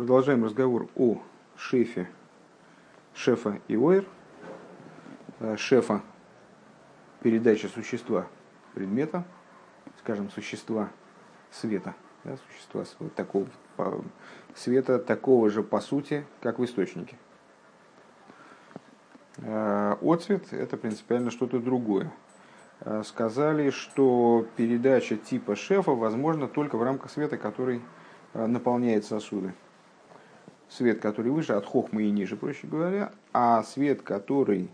[0.00, 1.20] Продолжаем разговор о
[1.56, 2.08] шефе,
[3.12, 4.06] шефа и ойр.
[5.40, 6.00] Э, шефа–
[7.22, 8.26] передача существа
[8.72, 9.24] предмета,
[9.98, 10.88] скажем, существа
[11.50, 11.94] света,
[12.24, 12.84] да, существа
[13.14, 13.46] такого,
[14.54, 17.18] света такого же по сути, как в источнике.
[19.36, 22.10] Э, Отцвет– это принципиально что-то другое.
[22.80, 27.82] Э, сказали, что передача типа шефа возможна только в рамках света, который
[28.32, 29.52] наполняет сосуды
[30.70, 34.70] свет, который выше, от хохмы и ниже, проще говоря, а свет, который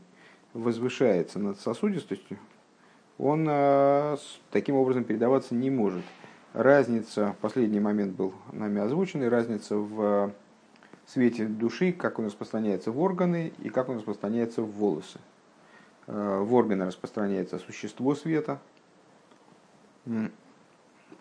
[0.52, 2.38] возвышается над сосудистостью,
[3.18, 4.16] он э,
[4.50, 6.04] таким образом передаваться не может.
[6.52, 10.32] Разница, последний момент был нами озвученный, разница в
[11.06, 15.18] свете души, как он распространяется в органы и как он распространяется в волосы.
[16.06, 18.60] Э, в органы распространяется существо света,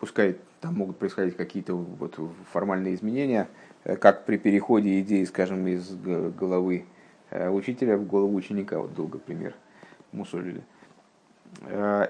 [0.00, 2.18] пускай там могут происходить какие-то вот
[2.52, 3.48] формальные изменения,
[3.84, 6.86] э, как при переходе идеи, скажем, из головы
[7.30, 9.54] э, учителя в голову ученика, вот долго пример
[10.12, 10.62] мусолили.
[11.62, 12.08] Э,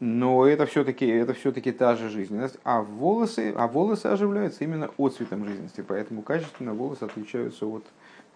[0.00, 5.14] но это все-таки это все-таки та же жизненность, а волосы, а волосы оживляются именно от
[5.14, 7.84] цветом жизненности, поэтому качественно волосы отличаются от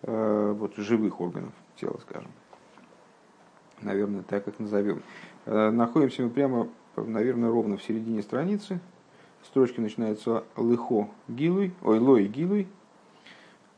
[0.02, 2.30] вот, живых органов тела, скажем.
[3.80, 5.02] Наверное, так как назовем.
[5.46, 8.80] Находимся мы прямо наверное, ровно в середине страницы.
[9.42, 12.68] Строчки начинаются лыхо гилуй, ой, лой гилуй,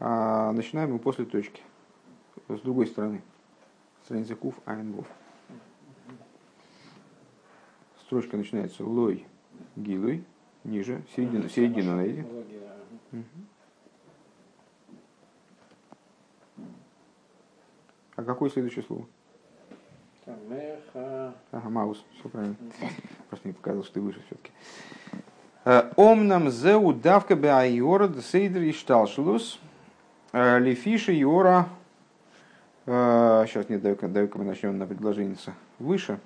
[0.00, 1.62] а начинаем мы после точки.
[2.48, 3.22] С другой стороны.
[4.04, 5.06] Страница кув айнвов.
[8.00, 9.26] Строчка начинается лой
[9.76, 10.24] гилуй,
[10.64, 12.24] ниже, середину, середину найди.
[18.16, 19.06] А какое следующее слово?
[21.52, 22.56] Ага, Маус, все правильно.
[23.28, 24.50] Просто не показал, что ты выше все-таки.
[25.64, 29.58] Э, Омнам зеу давка беайора сейдр и шталшилус.
[30.32, 31.68] Э, Лефиши Йора.
[32.84, 35.36] Сейчас э, нет, дай-ка, дай мы начнем на предложение
[35.78, 36.18] выше.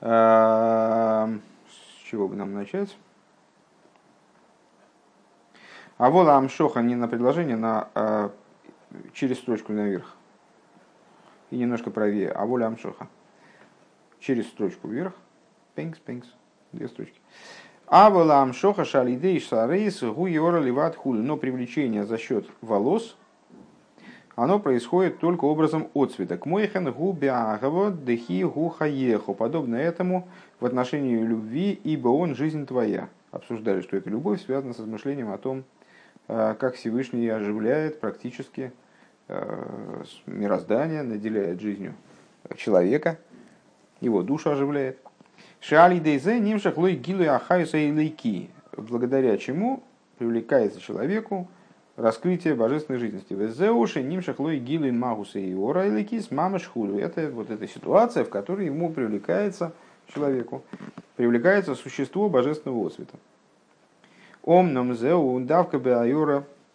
[0.00, 0.06] С
[2.04, 2.96] чего бы нам начать?
[5.98, 8.30] А вола амшоха не на предложение, на, а,
[9.12, 10.14] через строчку наверх.
[11.50, 12.30] И немножко правее.
[12.30, 13.08] А воля амшоха.
[14.20, 15.12] Через строчку вверх.
[15.74, 16.28] Пинкс, пинкс.
[16.72, 17.20] Две строчки.
[17.86, 21.20] А вола амшоха шалидей шарейс гуйора ливат хули.
[21.20, 23.16] Но привлечение за счет волос,
[24.36, 26.38] оно происходит только образом отцвета.
[26.38, 29.34] К мойхен гу бягаво дехи гу хаеху.
[29.34, 30.28] Подобно этому
[30.60, 33.08] в отношении любви, ибо он жизнь твоя.
[33.32, 35.64] Обсуждали, что эта любовь связана с размышлением о том,
[36.28, 38.72] как Всевышний оживляет практически
[39.28, 41.94] э, мироздание, наделяет жизнью
[42.56, 43.18] человека,
[44.00, 44.98] его душу оживляет.
[45.60, 49.82] Шали дейзе нимшах лой гилу ахаюса и лейки, благодаря чему
[50.18, 51.48] привлекается человеку
[51.96, 53.32] раскрытие божественной жизненности.
[53.32, 56.98] Везеуши нимшах лой гилу магуса и ора и лейки с мамашхулю.
[56.98, 59.72] Это вот эта ситуация, в которой ему привлекается
[60.14, 60.62] человеку,
[61.16, 63.16] привлекается существо божественного освета.
[64.48, 65.78] Омном зеу давка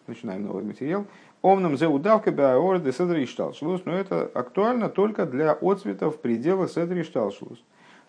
[0.06, 1.06] начинаем новый материал,
[1.42, 7.60] Омном зеу давка де седри шталшлус, но это актуально только для отцветов предела седри шталшлус.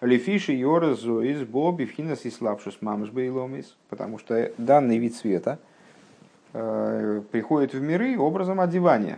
[0.02, 5.58] Лефиши йора зоис боби вхинас и слабшус мамш бейломис, потому что данный вид света
[6.53, 9.18] э, приходит в миры образом одевания.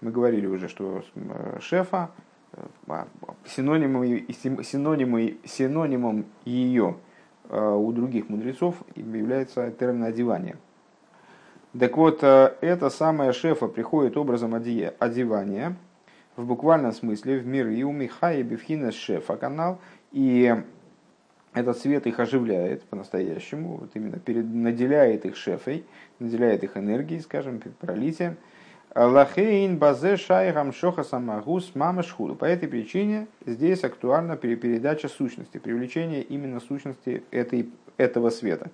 [0.00, 2.10] Мы говорили уже, что э, шефа
[2.52, 3.04] э,
[3.46, 4.04] синонимом,
[4.62, 6.94] синонимом, синонимом ее
[7.50, 10.56] у других мудрецов является термин одевания.
[11.78, 15.76] Так вот, э, это самое шефа приходит образом одевания,
[16.36, 19.78] в буквальном смысле, в мир и у Михая Бевхина шефа канал,
[20.12, 20.54] и
[21.52, 25.84] этот свет их оживляет по-настоящему, вот именно перед, наделяет их шефой,
[26.18, 28.36] наделяет их энергией, скажем, пролитием,
[28.94, 32.34] Лахейн базе шайгам шоха самагус мама шхуду.
[32.34, 38.70] По этой причине здесь актуальна передача сущности, привлечение именно сущности этой, этого света.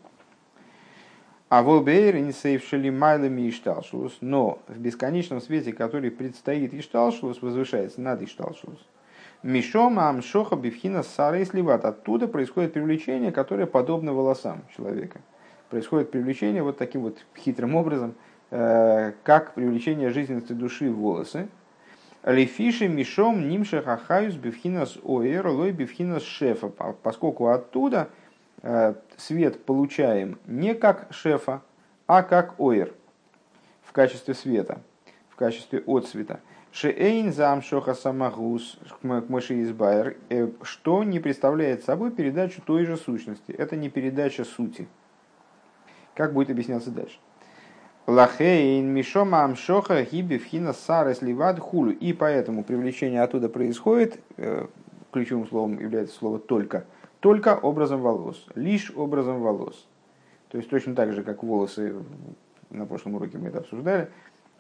[1.49, 8.87] А волбейр инсейвшили майлами ишталшус, но в бесконечном свете, который предстоит ишталшус, возвышается над ишталшус.
[9.43, 11.85] Мишом амшоха бифхина сарей сливат.
[11.85, 15.21] Оттуда происходит привлечение, которое подобно волосам человека.
[15.71, 18.15] Происходит привлечение вот таким вот хитрым образом–
[18.55, 21.49] как привлечение жизненности души в волосы.
[22.25, 28.09] Лефиши мишом нимше хахаюс бифхинас оэр лой бифхинас шефа, поскольку оттуда
[28.63, 31.61] э, свет получаем не как шефа,
[32.07, 32.95] а как оэр
[33.83, 34.81] в качестве света,
[35.29, 36.41] в качестве отцвета.
[36.73, 43.53] Шеэйн замшоха самагус к мыши избайр, э, что не представляет собой передачу той же сущности.
[43.53, 44.89] Это не передача сути.
[46.15, 47.19] Как будет объясняться дальше?
[48.07, 51.93] Лахейн мишома амшоха гиби вхина сарес ливад хулю.
[51.93, 54.67] И поэтому привлечение оттуда происходит, э,
[55.11, 56.85] ключевым словом является слово «только»,
[57.21, 59.87] только образом волос, лишь образом волос.
[60.51, 61.95] То есть точно так же, как волосы,
[62.71, 64.11] на прошлом уроке мы это обсуждали,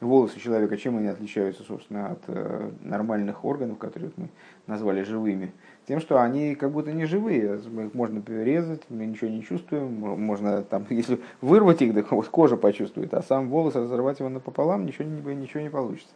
[0.00, 4.28] волосы человека, чем они отличаются, собственно, от э, нормальных органов, которые мы
[4.66, 5.52] назвали живыми?
[5.86, 10.62] Тем, что они как будто не живые, их можно перерезать, мы ничего не чувствуем, можно
[10.62, 15.04] там, если вырвать их, так вот кожа почувствует, а сам волос разорвать его напополам, ничего
[15.04, 16.12] не, ничего не получится.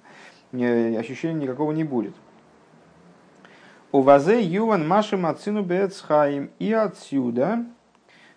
[0.53, 2.15] Ощущения никакого не будет.
[3.93, 6.51] У вазе юван машим ацину бецхаим.
[6.59, 7.65] И отсюда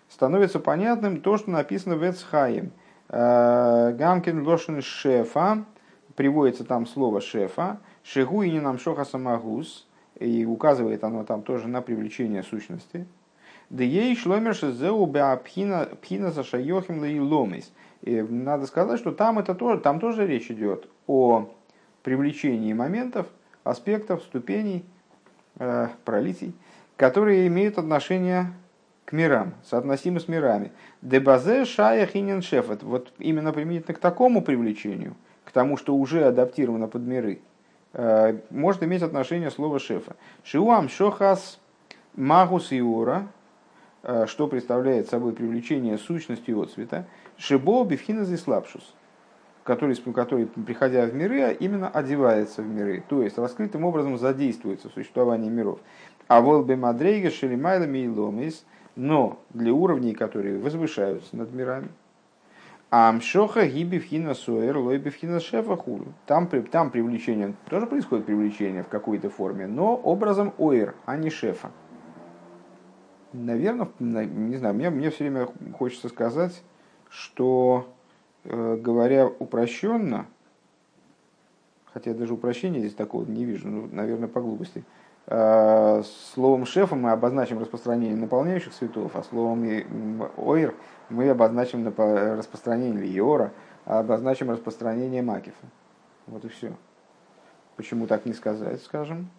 [0.08, 5.64] становится понятным то, что написано в Эцхаим– Э, Гамкин лошен шефа,
[6.16, 9.86] приводится там слово шефа, шегу и не нам шоха самагус,
[10.18, 13.06] и указывает оно там тоже на привлечение сущности.
[13.70, 17.72] Да ей шломер шезеу пхина за шайохим ломис.
[18.02, 21.48] И надо сказать, что там, это тоже, там тоже речь идет о
[22.02, 23.26] привлечении моментов,
[23.64, 24.84] аспектов, ступеней,
[25.58, 26.52] э, пролитий,
[26.96, 28.52] которые имеют отношение
[29.04, 30.72] к мирам, соотносимы с мирами.
[31.02, 32.82] Дебазе шая хинен шефет.
[32.82, 37.40] Вот именно применительно к такому привлечению, к тому, что уже адаптировано под миры,
[37.92, 40.16] э, может иметь отношение слово шефа.
[40.44, 41.58] Шиуам шохас
[42.14, 43.28] магус иора,
[44.02, 47.06] э, что представляет собой привлечение сущности от цвета,
[47.36, 48.94] шибо бифхина слабшус,
[49.64, 54.92] который, который, приходя в миры, именно одевается в миры, то есть раскрытым образом задействуется в
[54.92, 55.80] существовании миров.
[56.28, 58.64] А волбе мадрейга шелимайлами и ломис–
[58.96, 61.88] но для уровней, которые возвышаются над мирами.
[62.90, 66.12] Амшоха гибивхина суэр лойбивхина шефа хулю.
[66.26, 71.70] Там, там привлечение, тоже происходит привлечение в какой-то форме, но образом оэр, а не шефа.
[73.32, 75.48] Наверное, не знаю, мне, мне все время
[75.78, 76.62] хочется сказать,
[77.08, 77.88] что,
[78.44, 80.26] э, говоря упрощенно,
[81.94, 84.84] хотя даже упрощения здесь такого не вижу, ну, наверное, по глупости–
[85.26, 89.64] словом шефа мы обозначим распространение наполняющих цветов, а словом
[90.36, 90.74] ойр
[91.08, 93.52] мы обозначим распространение лиора,
[93.84, 95.66] а обозначим распространение макифа.
[96.26, 96.72] Вот и все.
[97.76, 99.30] Почему так не сказать, скажем?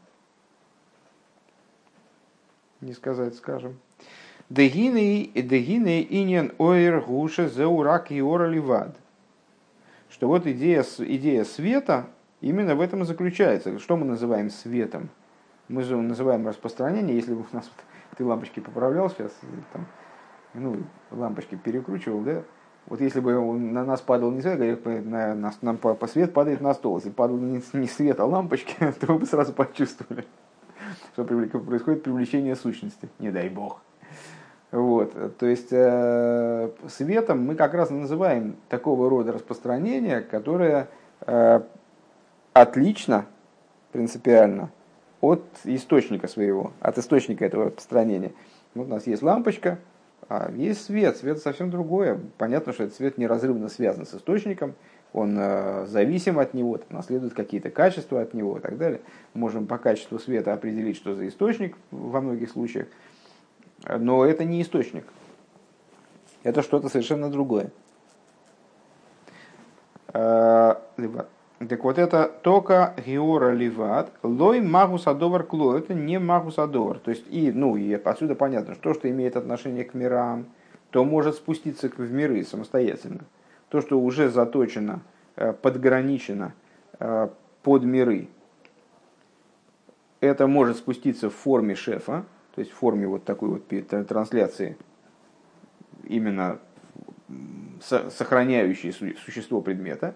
[2.81, 3.77] Не сказать, скажем.
[4.49, 8.95] Дегины инен ойр гуша зеурак и ливад.
[10.09, 12.07] Что вот идея, идея света
[12.41, 13.79] именно в этом заключается.
[13.79, 15.09] Что мы называем светом?
[15.67, 17.69] Мы же называем распространение, если у нас
[18.17, 19.31] ты лампочки поправлял сейчас,
[19.71, 19.87] там,
[20.53, 20.77] ну,
[21.11, 22.43] лампочки перекручивал, да,
[22.85, 26.61] вот если бы на нас падал не свет, на, на, нам по, по свет падает
[26.61, 30.25] на стол, если падал не, не свет, а лампочки, то бы сразу почувствовали,
[31.13, 33.81] что происходит привлечение сущности, не дай бог.
[34.71, 40.87] Вот, то есть э, светом мы как раз называем такого рода распространение, которое
[41.21, 41.61] э,
[42.53, 43.27] отлично,
[43.91, 44.71] принципиально
[45.23, 48.33] от источника своего, от источника этого распространения.
[48.75, 49.79] Вот у нас есть лампочка,
[50.27, 51.15] а есть свет.
[51.15, 52.19] Свет совсем другое.
[52.37, 54.75] Понятно, что этот свет неразрывно связан с источником,
[55.13, 58.99] он э, зависим от него, наследует какие-то качества от него и так далее.
[59.33, 62.87] Можем по качеству света определить, что за источник во многих случаях,
[63.87, 65.05] но это не источник.
[66.43, 67.71] Это что-то совершенно другое.
[70.11, 70.75] Э,
[71.67, 76.99] так вот это только геора ливат, лой магусадовар кло, это не магусадовар.
[76.99, 80.45] То есть, и, ну, и отсюда понятно, что то, что имеет отношение к мирам,
[80.89, 83.25] то может спуститься в миры самостоятельно.
[83.69, 85.01] То, что уже заточено,
[85.35, 86.53] э, подграничено
[86.99, 87.29] э,
[87.63, 88.29] под миры,
[90.21, 93.67] это может спуститься в форме шефа, то есть в форме вот такой вот
[94.07, 94.77] трансляции,
[96.03, 96.59] именно
[97.81, 100.15] сохраняющей существо предмета,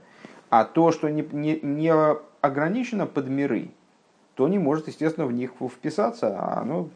[0.49, 1.93] а то, что не, не, не
[2.41, 3.69] ограничено под миры,
[4.35, 6.87] то не может, естественно, в них вписаться, а оно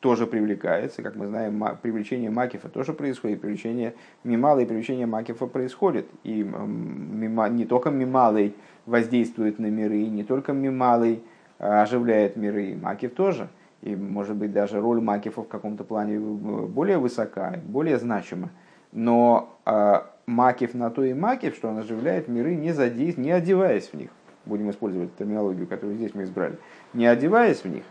[0.00, 1.02] тоже привлекается.
[1.02, 3.94] Как мы знаем, привлечение Макифа тоже происходит, привлечение
[4.24, 6.06] Мимала привлечение Макифа происходит.
[6.24, 8.54] И не только Мималый
[8.86, 11.22] воздействует на миры, не только Мималый
[11.58, 13.48] а, оживляет миры, и Макиф тоже.
[13.82, 18.50] И, может быть, даже роль Макифа в каком-то плане э, более высока, более значима.
[18.92, 23.18] Но а, макив на то и макив, что он оживляет миры, не, задейств...
[23.18, 24.10] не одеваясь в них.
[24.44, 26.58] Будем использовать терминологию, которую здесь мы избрали.
[26.92, 27.84] Не одеваясь в них,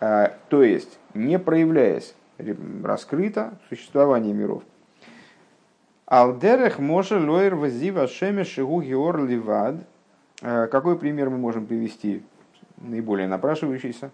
[0.00, 2.14] а, то есть не проявляясь
[2.82, 4.62] раскрыто существование миров.
[6.06, 9.76] Алдерех може лоер вазива шеме шигу геор ливад
[10.40, 12.22] Какой пример мы можем привести,
[12.78, 14.10] наиболее напрашивающийся?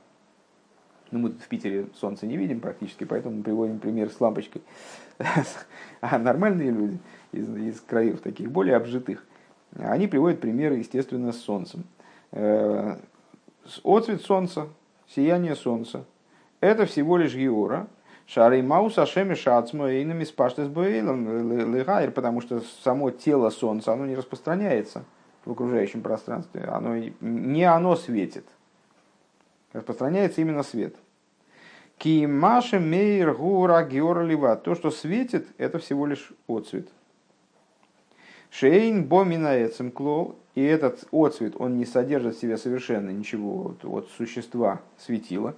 [1.13, 4.63] Ну, мы в Питере солнце не видим практически, поэтому мы приводим пример с лампочкой.
[6.01, 6.99] А нормальные люди
[7.35, 9.25] из, из краев таких более обжитых,
[9.77, 11.85] они приводят примеры, естественно, с солнцем.
[12.33, 14.69] Отцвет солнца,
[15.09, 16.05] сияние солнца,
[16.61, 17.89] это всего лишь геора,
[18.27, 25.05] Шары Маус Ашеми Шацмо Эйнами Спаштес Легайр, потому что само тело Солнца, оно не распространяется
[25.45, 28.47] в окружающем пространстве, оно, не оно светит,
[29.73, 30.97] распространяется именно свет.
[31.99, 36.89] Кимаши Мейр Гура Геора То, что светит, это всего лишь отцвет.
[38.57, 44.81] Шейн Боминаецем Клол, и этот отцвет, он не содержит в себе совершенно ничего от, существа
[44.97, 45.57] светила.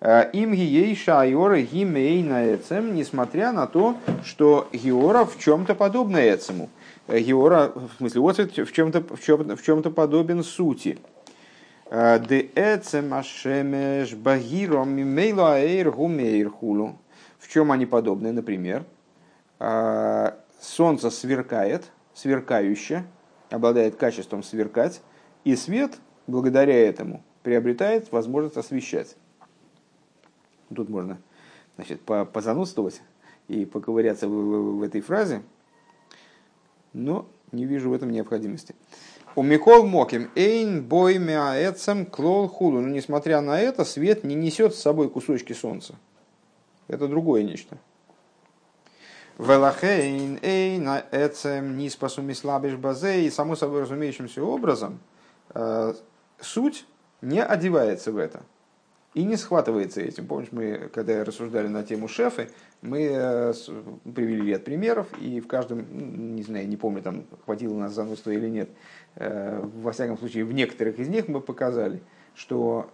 [0.00, 6.18] Э, им гией шайора гимей на эцем, несмотря на то, что геора в чем-то подобна
[6.18, 6.70] эцему.
[7.08, 10.98] Э, геора, в смысле, отцвет в чем-то в чем, в чем-то подобен сути.
[11.90, 17.00] Э, де эцем ашемеш багиром мимейло аэйр гумейр хулу.
[17.40, 18.84] В чем они подобны, например?
[20.64, 23.04] Солнце сверкает, сверкающе,
[23.50, 25.02] обладает качеством сверкать,
[25.44, 29.16] и свет, благодаря этому, приобретает возможность освещать.
[30.74, 31.18] Тут можно
[31.76, 33.02] значит, позанудствовать
[33.48, 35.42] и поковыряться в, в, в этой фразе,
[36.94, 38.74] но не вижу в этом необходимости.
[39.36, 42.80] У Микол Моким Эйн бой мяэцем клол худу.
[42.80, 45.96] Но несмотря на это, свет не несет с собой кусочки солнца.
[46.88, 47.76] Это другое нечто.
[49.38, 53.22] Велахейн эйн эцем не спасуми слабиш базе.
[53.24, 55.00] И само собой разумеющимся образом
[55.54, 55.94] э,
[56.40, 56.86] суть
[57.20, 58.42] не одевается в это
[59.12, 60.26] и не схватывается этим.
[60.26, 62.50] Помнишь, мы, когда рассуждали на тему шефы,
[62.80, 63.52] мы э,
[64.14, 68.30] привели ряд примеров, и в каждом, ну, не знаю, не помню, там хватило нас занудства
[68.30, 68.70] или нет,
[69.16, 72.02] э, во всяком случае, в некоторых из них мы показали,
[72.34, 72.90] что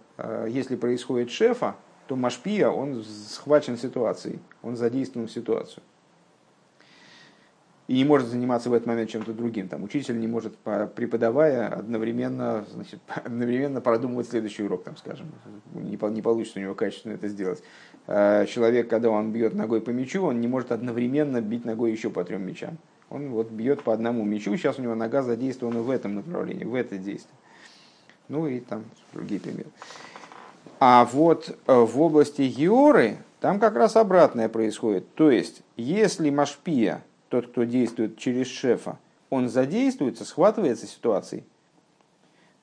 [0.47, 5.81] если происходит шефа, то Машпия, он схвачен ситуацией, он задействован в ситуацию
[7.91, 9.67] и не может заниматься в этот момент чем-то другим.
[9.67, 15.29] Там учитель не может, преподавая, одновременно, значит, одновременно продумывать следующий урок, там, скажем.
[15.73, 17.61] Не, не получится у него качественно это сделать.
[18.07, 22.09] А человек, когда он бьет ногой по мячу, он не может одновременно бить ногой еще
[22.09, 22.77] по трем мячам.
[23.09, 26.75] Он вот бьет по одному мячу, сейчас у него нога задействована в этом направлении, в
[26.75, 27.35] это действие.
[28.29, 29.69] Ну и там другие примеры.
[30.79, 35.13] А вот э, в области Георы там как раз обратное происходит.
[35.15, 41.45] То есть, если Машпия тот, кто действует через шефа, он задействуется, схватывается ситуацией,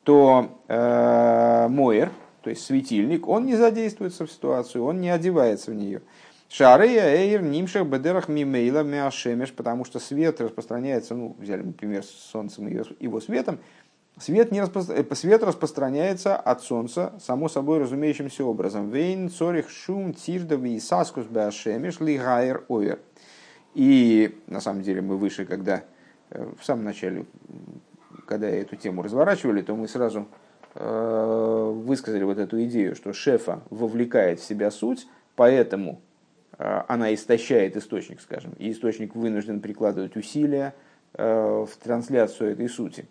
[0.05, 5.75] то э, Моер, то есть светильник, он не задействуется в ситуацию, он не одевается в
[5.75, 6.03] нее.
[6.51, 12.69] Шарея эйр нимшах бедерах мимейла миашемеш, потому что свет распространяется, ну, взяли, например, с солнцем
[12.69, 13.61] и его светом,
[14.19, 14.83] свет, не распро...
[14.89, 18.91] Э, свет распространяется от солнца, само собой разумеющимся образом.
[18.91, 22.99] Вейн цорих шум тирдови и саскус беашемеш лигайр овер.
[23.79, 25.85] И на самом деле мы выше, когда
[26.31, 27.27] э, в самом начале,
[28.27, 30.27] когда эту тему разворачивали, то мы сразу
[30.75, 35.07] э, высказали вот эту идею, что шефа вовлекает в себя суть,
[35.37, 36.01] поэтому
[36.59, 40.75] э, она истощает источник, скажем, и источник вынужден прикладывать усилия
[41.15, 43.07] в трансляцию этой сути.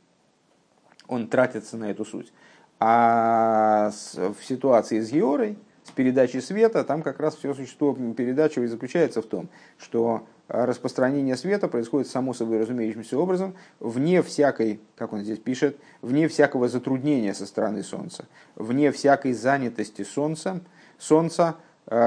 [1.08, 2.32] Он тратится на эту суть.
[2.80, 9.22] А в ситуации с Георой, с передачей света, там как раз все существо передачи заключается
[9.22, 15.40] в том, что распространение света происходит само собой разумеющимся образом, вне всякой, как он здесь
[15.40, 18.26] пишет, вне всякого затруднения со стороны Солнца,
[18.56, 20.62] вне всякой занятости Солнца,
[20.98, 21.56] Солнца
[21.88, 21.98] э,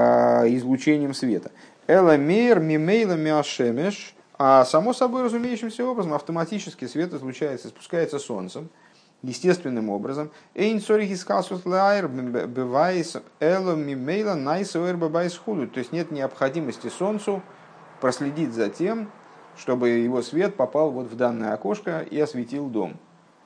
[0.55, 1.51] излучением света.
[1.87, 8.69] Эламейр мимейла миашемеш, а само собой разумеющимся образом автоматически свет излучается, спускается Солнцем,
[9.21, 10.31] естественным образом.
[10.55, 15.67] אין צריך התעסקות להאיר בבית אלא ממילא נעשה אור בבית худу.
[15.67, 17.43] То есть нет необходимости Солнцу
[18.01, 19.09] проследить за тем,
[19.55, 22.97] чтобы его свет попал вот в данное окошко и осветил дом.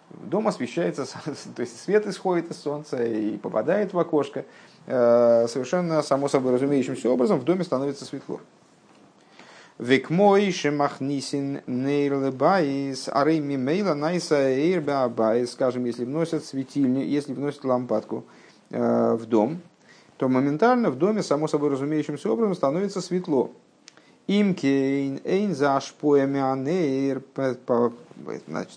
[0.09, 1.05] Дом освещается,
[1.55, 4.45] то есть свет исходит из солнца и попадает в окошко.
[4.87, 8.39] Э, совершенно само собой разумеющимся образом в доме становится светло.
[9.77, 17.65] וכמו שמכניסין נר לבית, הרי ממילא נעשה אור בבית, скажем, если вносят светильник, если вносят
[17.65, 18.23] лампадку
[18.69, 19.59] э, в дом,
[20.17, 23.51] то моментально в доме, само собой разумеющимся образом, становится светло.
[24.27, 27.21] Имкейн эйн за ашпоя мианейр.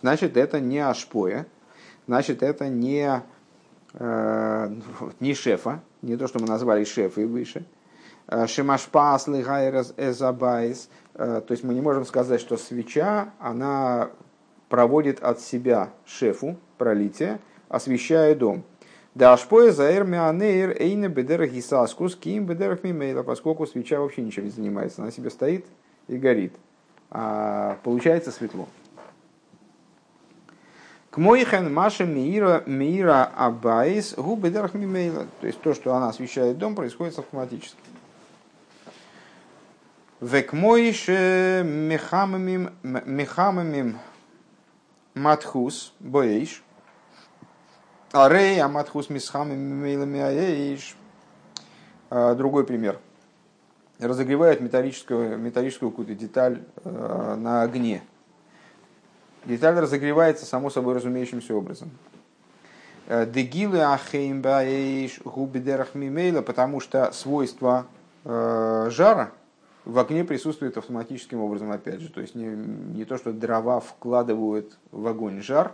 [0.00, 1.47] Значит, это не ашпоя.
[2.07, 3.23] Значит, это не,
[3.95, 4.75] э,
[5.21, 5.81] не шефа.
[6.02, 7.64] Не то, что мы назвали шефой выше.
[8.26, 10.90] Э, Шемашпас лигайрас эзабайс.
[11.14, 14.11] Э, то есть мы не можем сказать, что свеча, она
[14.69, 18.64] проводит от себя шефу пролитие, освещая дом.
[19.19, 21.09] Да ашпоя заэр мианейр эйна
[22.85, 25.67] мимейла, поскольку свеча вообще ничем не занимается, она себе стоит
[26.07, 26.55] и горит.
[27.11, 28.69] А получается светло.
[31.11, 34.53] К моихен маша мира мира абайс губы.
[34.53, 34.69] То
[35.43, 37.77] есть то, что она освещает дом, происходит автоматически.
[40.21, 41.09] Век моиш
[41.65, 42.71] мехамамим
[45.15, 46.63] матхус боэйш.
[48.12, 50.97] Арей аматхус мисхамим мимейлами аэйш.
[52.11, 52.99] А, другой пример.
[53.99, 58.03] Разогревает металлическую, металлическую какую-то деталь э, на огне
[59.45, 61.91] Деталь разогревается само собой разумеющимся образом.
[63.07, 67.87] Э, Дегилы ахеймбаэйш губидерах мимейла, потому что свойства
[68.25, 69.31] э, жара
[69.85, 72.11] в огне присутствует автоматическим образом, опять же.
[72.11, 75.73] То есть не, не то, что дрова вкладывают в огонь жар,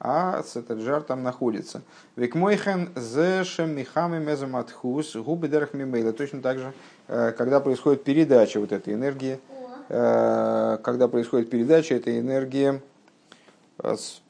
[0.00, 1.82] а этот жар там находится.
[2.16, 6.12] Викмойхен зешем михами мезаматхус губы дерах мимейла.
[6.12, 6.72] Точно так же,
[7.08, 9.38] э, когда происходит передача вот этой энергии,
[9.88, 12.80] когда происходит передача этой энергии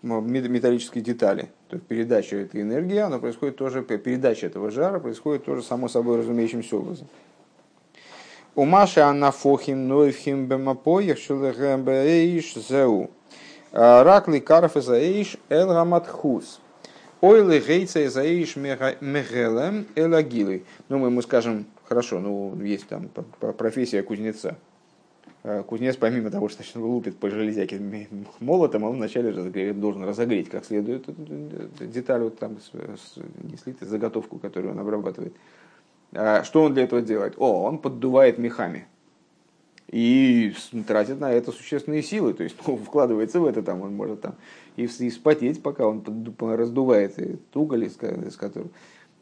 [0.02, 1.48] металлические детали.
[1.68, 6.18] То есть передача этой энергии, она происходит тоже, передача этого жара происходит тоже само собой
[6.18, 7.08] разумеющимся образом.
[8.54, 13.10] У Маши анафохим нойфхим бемапоях шелэгэбэйш зеу.
[13.72, 16.60] Ракли карф заэйш эл раматхус.
[17.20, 20.64] Ойлы гейца заэйш мегелем элагилы.
[20.88, 23.08] Ну, мы ему скажем, хорошо, ну, есть там
[23.56, 24.56] профессия кузнеца.
[25.42, 27.80] Э, кузнец, помимо того, что лупит по железяке
[28.40, 29.32] молотом, он вначале
[29.72, 31.04] должен разогреть как следует
[31.78, 32.58] деталь, вот там,
[33.42, 35.34] не слитый, заготовку, которую он обрабатывает.
[36.12, 37.34] А что он для этого делает?
[37.38, 38.86] О, он поддувает мехами.
[39.90, 40.52] И
[40.86, 44.34] тратит на это существенные силы, то есть ну, вкладывается в это, там, он может там
[44.76, 46.04] и, и пока он
[46.38, 48.70] раздувает этот уголь, из, из которого.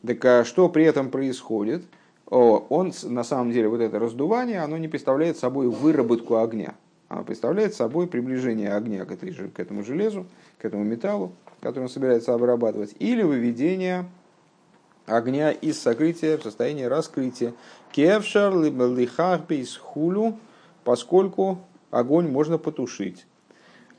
[0.07, 1.85] Так а что при этом происходит?
[2.27, 6.75] он на самом деле вот это раздувание, оно не представляет собой выработку огня.
[7.09, 10.27] Оно представляет собой приближение огня к, этой, к этому железу,
[10.59, 14.07] к этому металлу, который он собирается обрабатывать, или выведение
[15.07, 17.53] огня из сокрытия в состояние раскрытия.
[17.93, 20.39] Кевшар либо лихарпейс хулю,
[20.85, 21.59] поскольку
[21.91, 23.27] огонь можно потушить.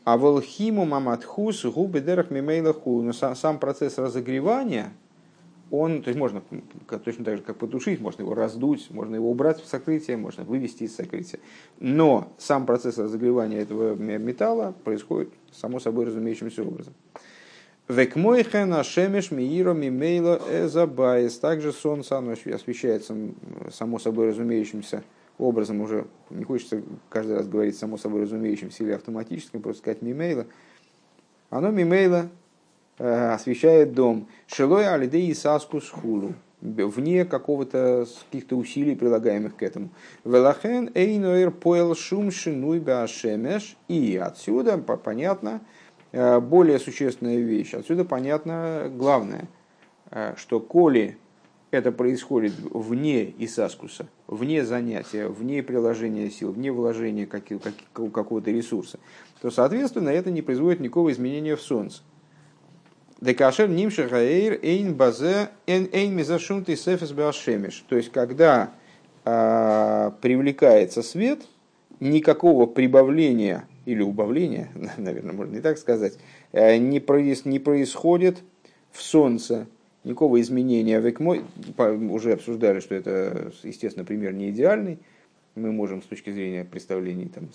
[0.04, 3.02] А волхиму маматхус губы дерах мимейла хулю.
[3.08, 4.94] Но сам процесс разогревания–
[5.72, 6.42] он, то есть можно
[7.04, 10.84] точно так же, как потушить, можно его раздуть, можно его убрать в сокрытие, можно вывести
[10.84, 11.40] из сокрытия.
[11.80, 16.94] Но сам процесс разогревания этого металла происходит само собой разумеющимся образом.
[17.88, 21.38] Векмойхен ашемеш мииро мимейло эзабайс.
[21.38, 23.16] Также солнце оно освещается
[23.72, 25.25] само собой разумеющимся образом.
[25.38, 30.46] Уже не хочется каждый раз говорить само собой разумеющимся или автоматическим, просто сказать мимейла.
[31.50, 32.30] Оно мимейла
[32.98, 34.28] Э, освещает дом.
[34.48, 39.90] Шелой алидей саску схулу вне какого-то каких-то усилий, прилагаемых к этому.
[40.24, 43.76] Велахен эйноэр поэл шум шинуй башемеш.
[43.90, 45.60] И отсюда понятно
[46.14, 47.74] э, более существенная вещь.
[47.74, 49.50] Отсюда понятно главное,
[50.12, 51.18] э, что коли
[51.72, 59.00] это происходит вне Исаскуса, вне занятия, вне приложения сил, вне вложения какого-то ресурса,
[59.42, 62.02] то, соответственно, это не производит никакого изменения в Солнце.
[63.22, 67.86] Декашер нимших аэйр эйн базе эйн мизашунты сефес башемиш.
[67.88, 68.72] То есть, когда
[69.24, 71.48] а, привлекается свет,
[72.00, 76.18] никакого прибавления или убавления, наверное, можно и так сказать,
[76.52, 78.40] э, не, проис, не происходит
[78.92, 79.68] в солнце,
[80.06, 81.00] никакого изменения.
[81.00, 81.44] Век мой,
[81.78, 85.00] уже обсуждали, что это, естественно, пример не идеальный.
[85.56, 87.50] Мы можем с точки зрения представлений там,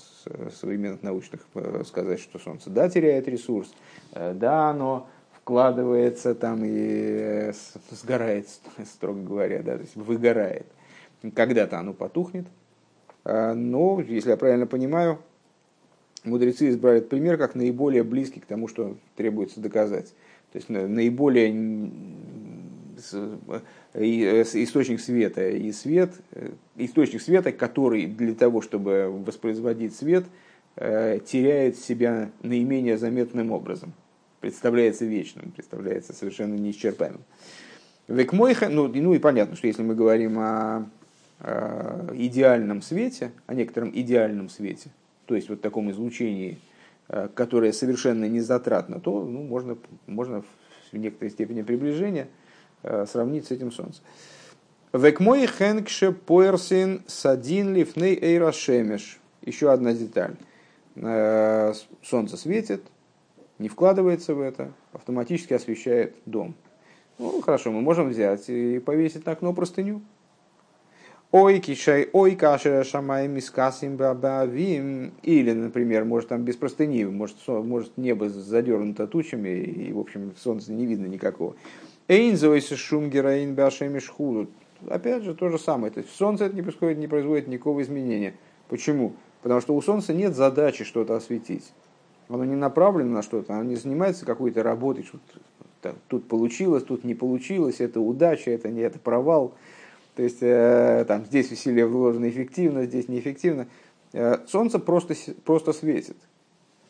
[0.50, 3.72] современных научных э, сказать, что Солнце да теряет ресурс,
[4.12, 7.52] э, да оно вкладывается там и э,
[7.90, 8.48] сгорает,
[8.86, 10.66] строго говоря, да, то есть выгорает.
[11.34, 12.46] Когда-то оно потухнет.
[13.22, 15.18] Но, если я правильно понимаю,
[16.24, 20.14] мудрецы избрали пример как наиболее близкий к тому, что требуется доказать.
[20.52, 21.52] То есть наиболее
[23.94, 30.24] источник света и свет, э, источник света, который для того, чтобы воспроизводить свет,
[30.76, 33.92] теряет себя наименее заметным образом
[34.40, 37.22] представляется вечным, представляется совершенно неисчерпаемым.
[38.08, 40.90] Векмойха, ну, ну и понятно, что если мы говорим о,
[41.40, 44.90] о идеальном свете, о некотором идеальном свете,
[45.26, 46.58] то есть вот таком излучении,
[47.08, 50.42] э, которое совершенно не затратно, то ну, можно, можно
[50.90, 52.28] в некоторой степени приближения э,
[52.82, 54.02] сравнить с этим Солнцем.
[54.92, 59.20] Векмой хэнкше поэрсин садин лифней эйрашемеш.
[59.42, 60.34] Еще одна деталь.
[60.96, 62.82] Э, солнце светит,
[63.60, 66.56] не вкладывается в это, автоматически освещает дом.
[67.18, 70.02] Ну, хорошо, мы можем взять и повесить на окно простыню.
[71.30, 75.12] Ой, кишай, ой, каша шамай мискасим бабавим.
[75.22, 80.72] Или, например, может там без простыни, может, может небо задернуто тучами, и, в общем, солнца
[80.72, 81.54] не видно никакого.
[82.10, 84.50] Эйнзойся шум героин башемишхуду.
[84.88, 85.92] Опять же, то же самое.
[85.92, 88.34] То есть солнце это не происходит, не производит никакого изменения.
[88.68, 89.12] Почему?
[89.42, 91.72] Потому что у солнца нет задачи что-то осветить.
[92.28, 95.20] Оно не направлено на что-то, оно не занимается какой-то работой, что
[96.08, 99.54] тут получилось, тут не получилось, это удача, это не это провал.
[100.16, 103.68] То есть э, там, здесь усилия вложены эффективно, здесь неэффективно.
[104.14, 106.16] Э, солнце просто, просто светит.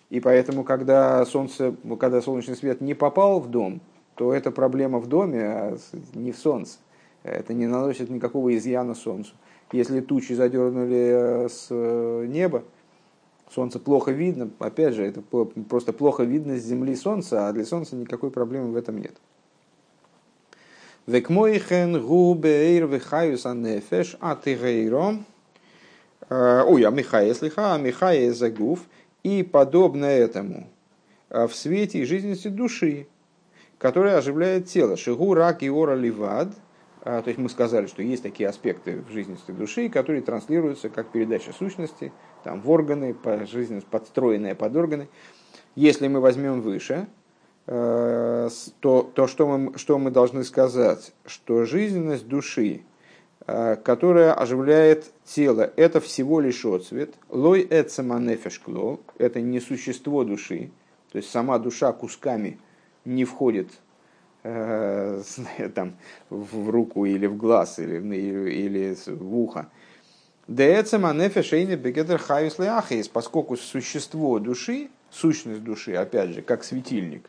[0.08, 3.82] И поэтому, когда, солнце, когда солнечный свет не попал в дом,
[4.20, 5.78] то это проблема в доме, а
[6.12, 6.76] не в солнце.
[7.22, 9.32] Это не наносит никакого изъяна солнцу.
[9.72, 12.62] Если тучи задернули э, с неба,
[13.50, 17.96] солнце плохо видно, опять же, это просто плохо видно с земли солнца, а для солнца
[17.96, 19.14] никакой проблемы в этом нет.
[21.06, 25.16] Векмойхен губейр вехаюс анефеш атигейро.
[26.28, 28.80] Э, ой, а Михая слиха, а Михая загув.
[29.22, 30.68] И подобно этому
[31.30, 33.06] э, в свете и жизненности души,
[33.80, 34.96] которая оживляет тело.
[34.96, 36.54] Шигу рак и ора ливад–
[37.02, 41.08] а, то есть мы сказали, что есть такие аспекты в жизненности души, которые транслируются как
[41.08, 42.12] передача сущности
[42.44, 45.08] там, в органы, по жизненность, подстроенные под органы.
[45.76, 47.06] Если мы возьмем выше,
[47.66, 48.48] э,
[48.80, 51.12] то, то что, мы, что мы должны сказать?
[51.24, 52.82] Что жизненность души,
[53.46, 57.14] э, которая оживляет тело, это всего лишь отцвет.
[57.30, 60.70] Лой эцеманефешкло, это не существо души,
[61.12, 62.58] то есть сама душа кусками
[63.04, 63.68] не входит
[64.42, 65.22] э,
[65.74, 65.96] там,
[66.28, 69.68] в руку или в глаз, или, или в ухо.
[73.12, 77.28] Поскольку существо души, сущность души, опять же, как светильник,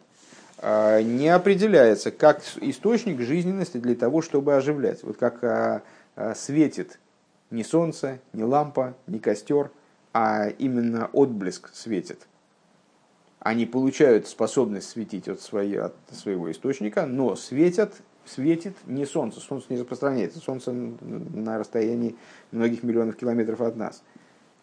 [0.57, 5.03] э, не определяется как источник жизненности для того, чтобы оживлять.
[5.03, 5.81] Вот как э,
[6.15, 6.99] э, светит
[7.51, 9.71] не солнце, не лампа, не костер,
[10.13, 12.27] а именно отблеск светит
[13.41, 19.65] они получают способность светить от, своей, от своего источника, но светят, светит не солнце, солнце
[19.69, 22.15] не распространяется, солнце на расстоянии
[22.51, 24.03] многих миллионов километров от нас.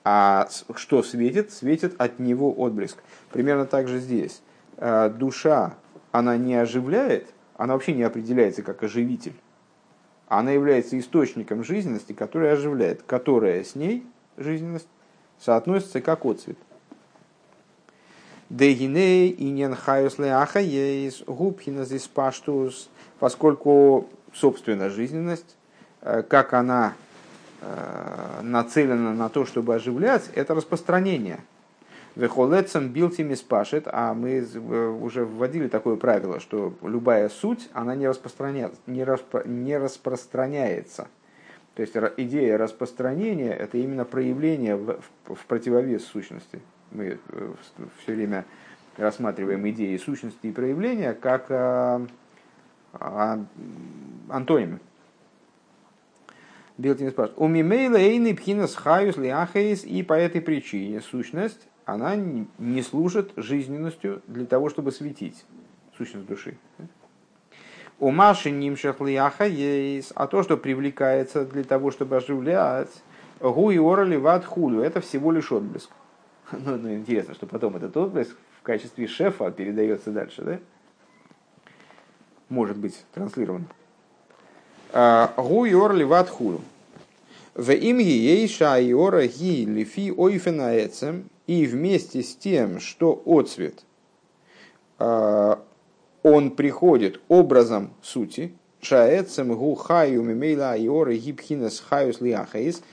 [0.04, 1.50] А что светит?
[1.50, 2.98] Светит от него отблеск.
[3.32, 4.42] Примерно так же здесь.
[4.76, 5.74] А, душа,
[6.12, 9.34] она не оживляет, она вообще не определяется как оживитель.
[10.28, 14.88] Она является источником жизненности, которая оживляет, которая с ней, жизненность,
[15.40, 16.58] соотносится как отцвет.
[18.50, 25.56] Дегиней иньян хайус леаха ейс губхина здесь паштус, поскольку собственная жизненность,
[26.00, 26.94] э, как она
[27.60, 31.40] э, нацелена на то, чтобы оживлять, это распространение.
[32.16, 38.08] Вехолецем билтими спашет, а мы э, уже вводили такое правило, что любая суть, она не,
[38.08, 41.08] распространяется, не, распро, не распространяется.
[41.74, 47.52] То есть идея распространения– это именно проявление в, в противовес сущности мы э,
[48.02, 48.44] все время
[48.96, 52.04] рассматриваем идеи сущности и проявления как а,
[52.92, 53.44] а,
[54.28, 54.80] антонимы.
[56.76, 57.40] Билтин спрашивает.
[57.40, 64.22] У мимейла эйны пхинас хаюс лиахейс, и по этой причине сущность, она не служит жизненностью
[64.26, 65.44] для того, чтобы светить.
[65.96, 66.56] Сущность души.
[67.98, 72.90] У Маши нимшах лиаха есть, а то, что привлекается для того, чтобы оживлять,
[73.40, 75.90] гу и ора ливат худу, это всего лишь отблеск.
[76.64, 80.58] Ну, ну, интересно, что потом этот отблеск в качестве шефа передается дальше, да?
[82.48, 83.66] Может быть транслирован.
[84.92, 86.62] А, гу йор ливат худу.
[87.54, 91.28] В им ейша йора ги лифи ойфенаэцем.
[91.46, 93.82] И вместе с тем, что отцвет,
[94.98, 95.62] а,
[96.22, 102.82] он приходит образом сути, шаэцем гу хаю мимейла йора гибхинас хаюс лиахаис–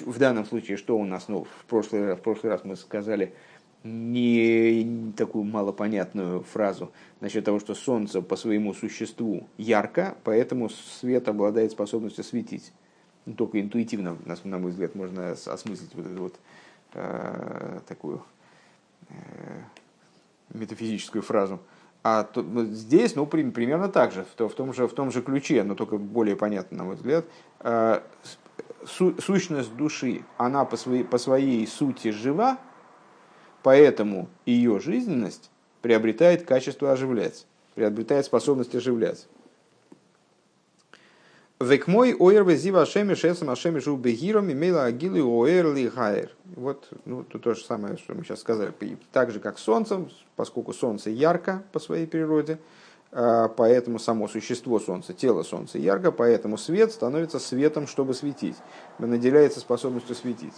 [0.00, 3.34] в данном случае, что у нас, ну, в прошлый, в прошлый раз мы сказали
[3.84, 11.72] не такую малопонятную фразу насчет того, что Солнце по своему существу ярко, поэтому свет обладает
[11.72, 12.72] способностью светить.
[13.26, 16.34] Ну, только интуитивно, на мой взгляд, можно осмыслить вот эту вот
[16.94, 18.22] э, такую
[19.10, 19.14] э,
[20.54, 21.60] метафизическую фразу.
[22.02, 25.20] А то, ну, здесь, ну, примерно так же, в, в, том же, в том же
[25.20, 27.26] ключе, но только более понятно, на мой взгляд.
[28.88, 32.58] Су, сущность души, она по своей, по своей сути жива,
[33.62, 35.50] поэтому ее жизненность
[35.82, 39.28] приобретает качество оживлять, приобретает способность оживлять.
[41.60, 46.30] Век мой ойр везива ашеми шесам ашеми жу бегиром имела агилы ойр ли хайр.
[46.54, 48.72] Вот ну, то, то же самое, что мы сейчас сказали.
[49.10, 52.60] Так же, как солнцем, поскольку солнце ярко по своей природе,
[53.10, 58.56] поэтому само существо Солнца, тело Солнца ярко, поэтому свет становится светом, чтобы светить,
[58.98, 60.54] наделяется способностью светить.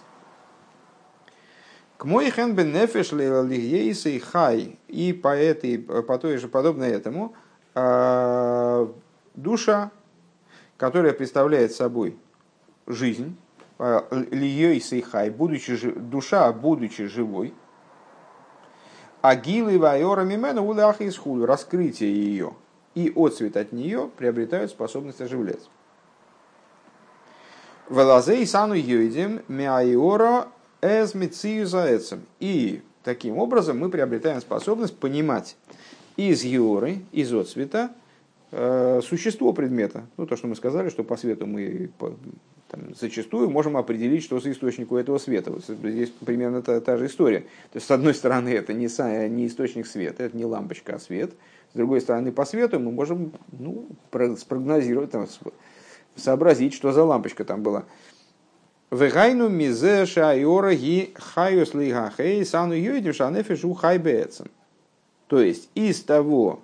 [2.00, 7.34] К мой бен нефеш и хай, и по, этой, по той же подобно этому,
[7.74, 8.90] а,
[9.34, 9.90] душа,
[10.78, 12.16] которая представляет собой
[12.86, 13.36] жизнь,
[13.78, 17.52] а, лиейсей хай, будучи, душа, будучи живой,
[19.22, 21.46] Агилы вайора мимена улах из худу.
[21.46, 22.54] Раскрытие ее
[22.94, 25.68] и отцвет от нее приобретают способность оживлять.
[27.88, 30.48] Велазей сану йойдем мяйора
[30.80, 32.22] эз заэцем.
[32.38, 35.56] И таким образом мы приобретаем способность понимать
[36.16, 37.90] из юры, из отцвета,
[38.52, 40.06] э, существо предмета.
[40.16, 41.90] Ну, то, что мы сказали, что по свету мы
[42.70, 45.50] там, зачастую можем определить, что за источник у этого света.
[45.50, 47.40] Вот здесь примерно та, та же история.
[47.40, 48.88] То есть, с одной стороны, это не,
[49.28, 51.32] не источник света, это не лампочка, а свет.
[51.72, 53.88] С другой стороны, по свету мы можем ну,
[54.38, 55.26] спрогнозировать, там,
[56.14, 57.84] сообразить, что за лампочка там была.
[58.90, 64.46] Вегайну мизе шайора ги хайос лигахей сану юидим шанефишу хайбецем.
[65.26, 66.60] То есть, из того,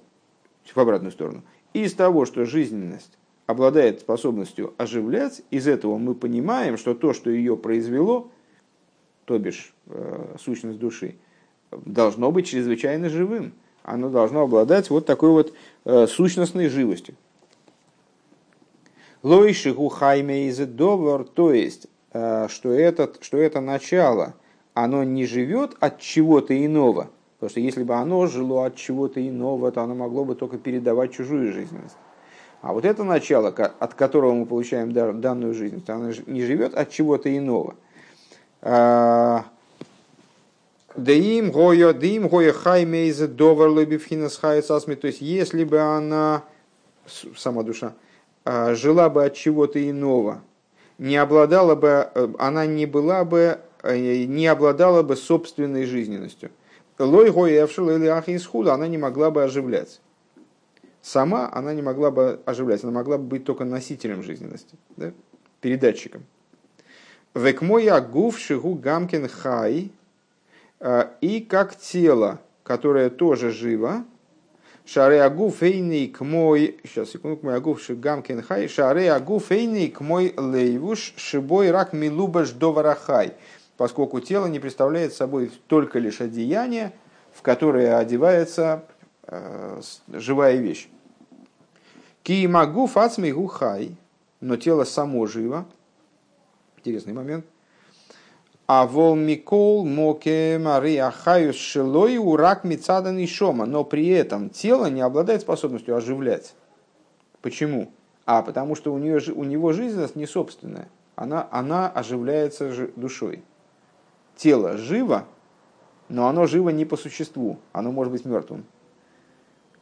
[0.73, 1.43] в обратную сторону,
[1.73, 7.57] из того, что жизненность обладает способностью оживлять, из этого мы понимаем, что то, что ее
[7.57, 8.31] произвело,
[9.25, 11.17] то бишь э, сущность души,
[11.71, 13.53] должно быть чрезвычайно живым.
[13.83, 15.55] Оно должно обладать вот такой вот
[15.85, 17.15] э, сущностной живостью.
[19.23, 24.35] Лойшигу хайме из довар, то есть, э, что, этот, что это начало,
[24.75, 27.11] оно не живет от чего-то иного.
[27.39, 31.13] Потому что если бы оно жило от чего-то иного, то оно могло бы только передавать
[31.13, 31.97] чужую жизненность.
[32.67, 37.35] А вот это начало, от которого мы получаем данную жизнь, оно не живет от чего-то
[37.35, 37.77] иного.
[38.61, 39.45] А,
[40.97, 44.97] Деим гоя, деим гоя хаймейзе довар лебивхинас хайцасми.
[44.97, 46.43] То есть, если бы она,
[47.37, 47.93] сама душа,
[48.45, 50.43] а, жила бы от чего-то иного,
[50.99, 56.51] не обладала бы, э, она не была бы, э, не обладала бы собственной жизненностью.
[56.99, 60.01] Лой гоя или ахинсхуда, она не могла бы оживлять
[61.07, 65.13] сама она не могла бы оживлять, она могла бы быть только носителем жизненности, да?
[65.61, 66.25] передатчиком.
[67.33, 69.93] Век мой агуф шигу гамкин хай,
[70.81, 74.05] а, и как тело, которое тоже живо,
[74.85, 79.89] шаре агуф эйный к мой, сейчас, секунду, к мой агуф гамкин хай, шаре агуф эйный
[79.89, 83.35] к мой лейвуш, шибой рак милубаш доварахай,
[83.77, 86.93] поскольку тело не представляет собой только лишь одеяние,
[87.33, 88.85] в которое одевается
[89.23, 90.89] э, живая вещь.
[92.27, 93.95] Ки могу фацми гухай,
[94.41, 95.65] но тело само живо.
[96.77, 97.47] Интересный момент.
[98.67, 103.65] А вол микол моке мария хаюс шилой урак мицадан и шома.
[103.65, 106.57] Но при этом тело не обладает способностью оживлять.
[107.43, 107.93] Почему?
[108.25, 110.89] А потому что у, нее, у него жизненность не собственная.
[111.15, 113.45] Она, она оживляется душой.
[114.35, 115.27] Тело живо,
[116.09, 117.61] но оно живо не по существу.
[117.73, 118.65] Оно может быть мертвым.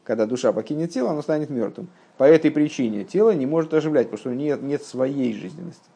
[0.05, 1.88] Когда душа покинет тело, оно станет мертвым.
[2.19, 5.88] По этой причине тело не может оживлять, потому что нет, нет своей жизненности.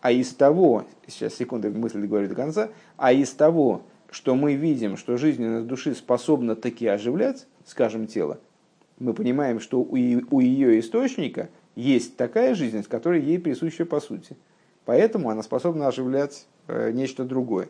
[0.00, 4.96] А из того, сейчас секунду мысль говорю до конца, а из того, что мы видим,
[4.96, 8.38] что жизненность души способна таки оживлять, скажем, тело,
[8.98, 14.36] мы понимаем, что у, ее источника есть такая жизненность, которая ей присуща по сути.
[14.84, 17.68] Поэтому она способна оживлять э, нечто другое.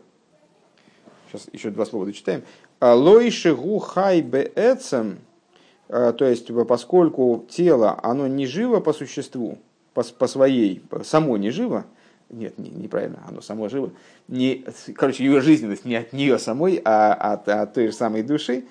[1.28, 2.42] Сейчас еще два слова дочитаем.
[2.80, 5.18] Лойши гу хай беэцем
[5.92, 9.58] то есть, поскольку тело, оно не живо по существу,
[9.92, 11.84] по, по своей, само не живо,
[12.30, 13.90] нет, не, неправильно, оно само живо,
[14.26, 14.64] не,
[14.96, 18.64] короче, ее жизненность не от нее самой, а от, от той же самой души,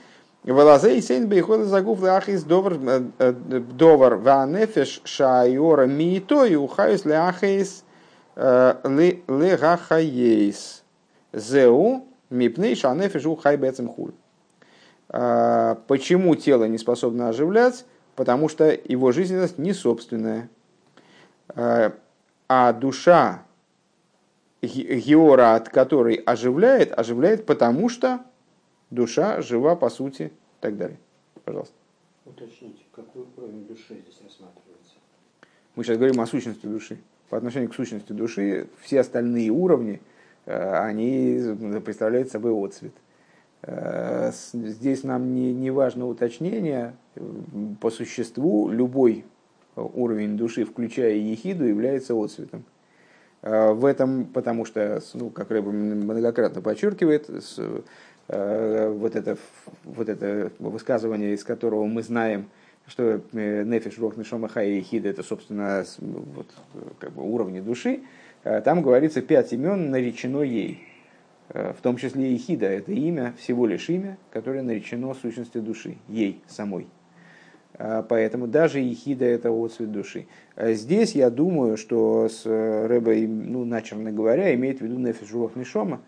[0.43, 7.83] Валазей сейн бейхода загув лахис довар э, э, довар ванефеш шайора миитoi ухайс лахис
[8.35, 8.73] э,
[9.27, 10.83] лехахаейс
[11.31, 14.13] зеу мипней шанефеш ухай бецем хуль.
[15.13, 17.85] А, почему тело не способно оживлять?
[18.15, 20.49] Потому что его жизненность не собственная.
[21.49, 21.93] А,
[22.47, 23.45] а душа
[24.61, 28.21] Геора, от которой оживляет, оживляет потому что
[28.89, 30.97] душа жива по сути и так далее.
[31.43, 31.73] Пожалуйста.
[32.25, 34.95] Уточните, какой уровень души здесь рассматривается?
[35.75, 36.99] Мы сейчас говорим о сущности души.
[37.29, 40.01] По отношению к сущности души все остальные уровни,
[40.45, 41.41] э, они
[41.83, 42.93] представляют собой отцвет.
[43.63, 46.93] Здесь нам не, не важно уточнение.
[47.79, 49.25] По существу любой
[49.75, 52.63] уровень души, включая ехиду, является отцветом.
[53.41, 57.27] В этом, потому что, ну, как Рэба многократно подчеркивает,
[58.27, 59.37] вот это,
[59.83, 62.45] вот это высказывание, из которого мы знаем,
[62.87, 66.47] что нефиш, рох, нишома, хай и хида, это, собственно, вот,
[66.99, 68.01] как бы уровни души,
[68.43, 70.87] там говорится пять имен наречено ей.
[71.53, 76.41] В том числе и хида, это имя, всего лишь имя, которое наречено сущности души, ей
[76.47, 76.87] самой.
[77.77, 80.27] Поэтому даже ехида– это отцвет души.
[80.55, 86.01] Здесь я думаю, что с Рэбой, ну, начерно говоря, имеет в виду нефиш рох нишома.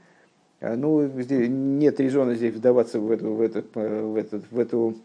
[0.62, 4.96] Ну, здесь нет резона здесь вдаваться в, эту, в, это, в, этот, в эту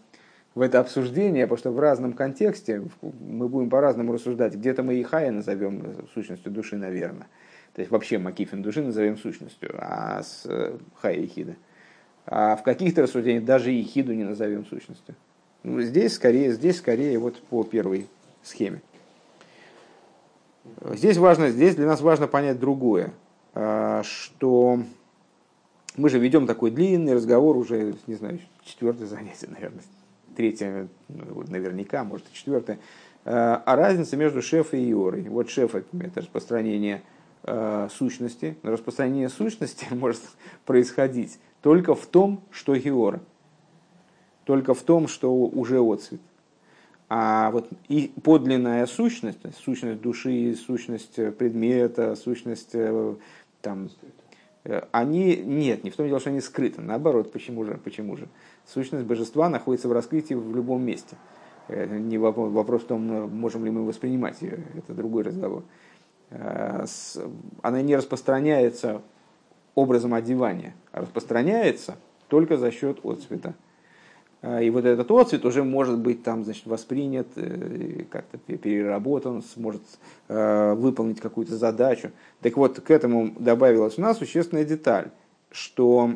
[0.55, 4.55] в это обсуждение, потому что в разном контексте мы будем по-разному рассуждать.
[4.55, 7.29] Где-то мы и Хая назовем сущностью души, наверное.
[7.79, 11.55] То есть вообще Макифин души назовем сущностью, а с э, Хая и Хида.
[12.27, 15.15] А в каких-то рассуждениях даже и Хиду не назовем сущностью.
[15.63, 18.09] Ну, здесь скорее, здесь скорее вот по первой
[18.43, 18.83] схеме.
[20.91, 23.13] Здесь, важно, здесь для нас важно понять другое,
[23.55, 24.83] а, что
[25.97, 29.85] мы же ведем такой длинный разговор уже, не знаю, четвертое занятие, наверное,
[30.37, 32.81] третье ну, наверняка, может и четвертое,
[33.25, 35.29] э, а разница между шефой и иорой.
[35.29, 37.03] Вот шеф– это распространение
[37.91, 38.57] сущности.
[38.63, 40.23] Но распространение сущности может
[40.65, 43.21] происходить только в том, что геора.
[44.45, 46.21] Только в том, что уже отцвет.
[47.11, 53.15] А вот и подлинная сущность, сущность души, сущность предмета, сущность э,
[53.63, 53.89] там,
[54.93, 58.29] они, нет, не в том дело, что они скрыты, наоборот, почему же, почему же?
[58.67, 61.17] Сущность божества находится в раскрытии в любом месте.
[61.69, 65.63] Не вопрос, вопрос в том, можем ли мы воспринимать ее, это другой разговор.
[65.63, 65.88] Э,
[66.31, 69.03] она не распространяется
[69.75, 71.97] образом одевания, а распространяется
[72.29, 73.55] только за счет отцвета.
[74.43, 79.83] Э, и вот этот отцвет уже может быть там, значит, воспринят, э, как-то переработан, сможет
[80.29, 82.11] выполнить какую-то задачу.
[82.43, 85.11] Так вот, к этому добавилась у нас существенная деталь,
[85.51, 86.13] что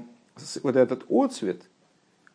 [0.63, 1.63] вот этот отцвет–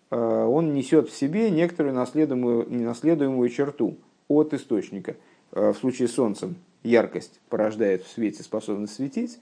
[0.10, 5.16] Э, он несет в себе некоторую наследуемую, ненаследуемую черту от источника.
[5.52, 9.40] Э, в случае с Солнцем яркость порождает в свете способность светить,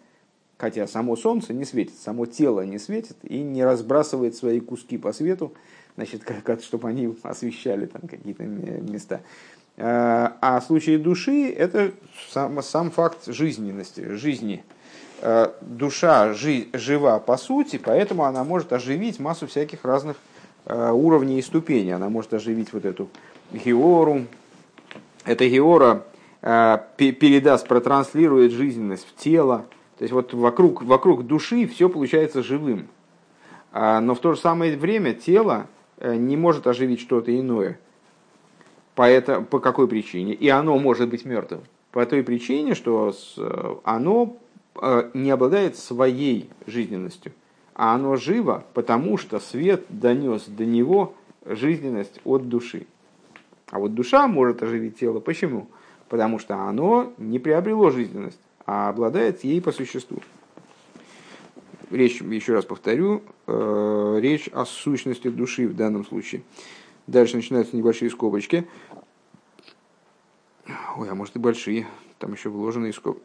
[0.57, 5.13] хотя само Солнце не светит, само тело не светит и не разбрасывает свои куски по
[5.13, 5.53] свету,
[5.95, 9.21] значит, как, чтобы они освещали там какие-то места.
[9.77, 11.91] А в случае души это
[12.29, 14.63] сам, сам факт жизненности, жизни.
[15.61, 20.17] Душа жи, жива по сути, поэтому она может оживить массу всяких разных
[20.67, 21.91] Э, уровней и ступеней.
[21.91, 23.07] Она может оживить вот эту
[23.51, 24.25] геору.
[25.23, 26.03] Эта геора
[26.97, 29.65] передаст, протранслирует жизненность в тело.
[29.97, 32.87] То есть вот вокруг, вокруг души все получается живым.
[33.71, 37.79] А, но в то же самое время тело э, не может оживить что-то иное.
[38.93, 40.33] По, это, по какой причине?
[40.33, 41.61] И оно может быть мертвым.
[41.91, 43.13] По той причине, что
[43.83, 44.37] оно
[45.13, 47.31] не обладает своей жизненностью
[47.75, 51.13] а оно живо, потому что свет донес до него
[51.45, 52.87] жизненность от души.
[53.69, 55.19] А вот душа может оживить тело.
[55.19, 55.67] Почему?
[56.09, 60.19] Потому что оно не приобрело жизненность, а обладает ей по существу.
[61.91, 66.41] Речь, еще раз повторю, э, речь о сущности души в данном случае.
[67.07, 68.67] Дальше начинаются небольшие скобочки.
[70.97, 71.87] Ой, а может и большие.
[72.17, 73.21] Там еще вложенные скобки.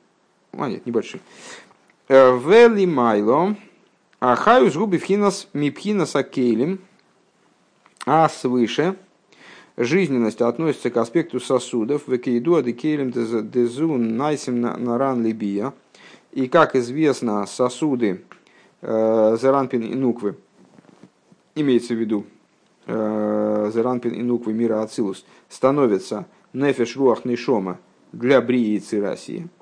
[0.52, 1.20] А, нет, небольшие.
[2.08, 3.56] Э, Вели Майло.
[4.20, 6.80] А хаюс губи вхинас мипхинас акейлем,
[8.04, 8.96] а свыше
[9.84, 15.72] жизненность относится к аспекту сосудов, векейду адекейлем дезун найсим наран либия.
[16.32, 18.22] И как известно, сосуды
[18.82, 20.36] э, Заранпин и Нуквы,
[21.54, 22.26] имеется в виду
[22.86, 27.78] э, Заранпин и Нуквы мира Ацилус, становятся нефеш руах нишома
[28.12, 29.48] для брии и цирасии–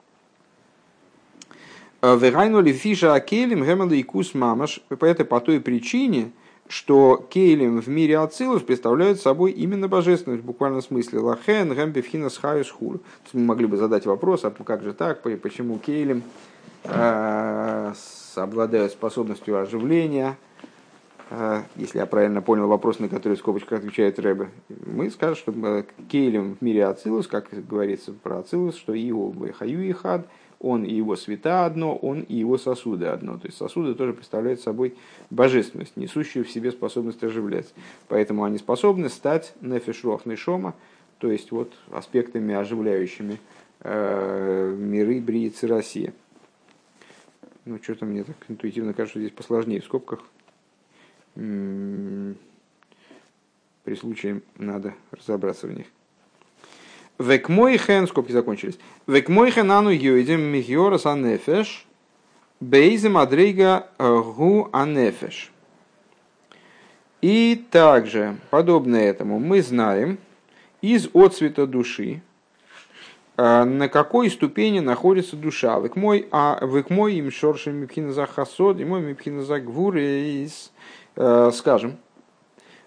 [2.00, 4.81] Э, Вегайнули фиша акелем гемада и кус мамаш.
[4.88, 6.31] Это по той причине,
[6.68, 11.20] что кейлем в мире Ацилус представляют собой именно божественность в буквальном смысле.
[11.20, 13.00] Лахен, гэмбифхина, схаюс, хур.
[13.33, 16.22] Мы могли бы задать вопрос, а как же так, почему кейлем
[16.85, 17.92] э,
[18.37, 20.37] обладают способностью оживления,
[21.31, 25.85] э, если я правильно понял вопрос, на который в скобочках отвечает Рэбе, мы скажем, что
[26.09, 30.27] кейлем в мире Ацилус, как говорится про Ацилус, что его хаю и хад–
[30.61, 33.38] он и его света одно, он и его сосуды одно.
[33.38, 34.96] То есть сосуды тоже представляют собой
[35.31, 37.73] божественность, несущую в себе способность оживлять.
[38.09, 40.75] Поэтому они способны стать нефешруах нешома,
[41.19, 43.38] то есть вот аспектами оживляющими
[43.81, 46.13] э, миры Бриицы России.
[47.65, 50.25] Ну, что-то мне так интуитивно кажется, что здесь посложнее в скобках.
[51.37, 52.37] М-м-м.
[53.85, 55.87] При случае надо разобраться в них.
[57.19, 58.79] Векмойхен, скобки закончились.
[59.06, 61.87] Векмойхен ану юидим михиорас анефеш,
[62.60, 65.52] бейзем адрейга гу анефеш.
[67.21, 70.19] И также, подобно этому, мы знаем
[70.81, 72.23] из отцвета души,
[73.37, 75.81] э, на какой ступени находится душа.
[75.81, 79.60] Век мой, а век мой им шоршим мипхина хасод, и мой мипхина за.
[81.16, 81.96] Э, скажем,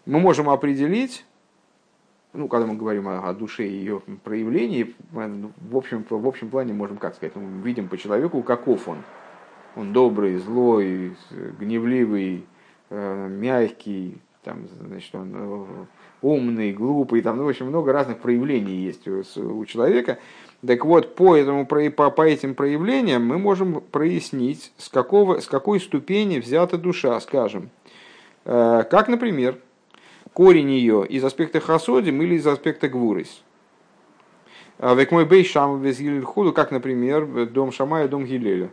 [0.05, 1.25] мы можем определить,
[2.33, 6.73] ну, когда мы говорим о, о душе и ее проявлении, в общем, в общем плане
[6.73, 8.97] можем, как сказать, мы видим по человеку, каков он.
[9.75, 11.15] Он добрый, злой,
[11.59, 12.45] гневливый,
[12.93, 15.85] Э, мягкий, там, значит, он э,
[16.21, 20.19] умный, глупый, там, ну, в общем, много разных проявлений есть у, у человека.
[20.67, 25.79] Так вот, по, этому, по, по этим проявлениям мы можем прояснить, с, какого, с какой
[25.79, 27.69] ступени взята душа, скажем.
[28.43, 29.57] Э, как, например,
[30.33, 33.43] корень ее из аспекта хасодим или из аспекта гвурис.
[34.79, 35.83] Век мой бей шам
[36.23, 38.69] худу, как, например, дом Шамая, дом Гилеля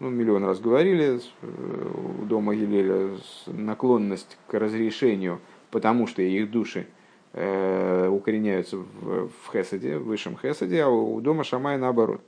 [0.00, 3.16] ну, миллион раз говорили, э, у дома Гилеля
[3.46, 5.40] наклонность к разрешению,
[5.70, 6.86] потому что их души
[7.32, 12.20] э, укореняются в, в Хесаде, в высшем Хесаде, а у дома Шамая наоборот.